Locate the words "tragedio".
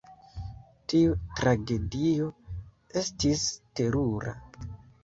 1.41-2.31